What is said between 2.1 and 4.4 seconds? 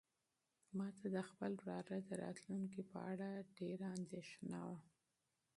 راتلونکي په اړه ډېر تشویش